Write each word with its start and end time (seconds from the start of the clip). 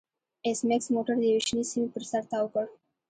ایس 0.45 0.59
میکس 0.67 0.87
موټر 0.95 1.15
د 1.19 1.23
یوې 1.31 1.41
شنې 1.47 1.63
سیمې 1.71 1.87
پر 1.93 2.03
سر 2.11 2.23
تاو 2.31 2.45
کړ 2.53 2.65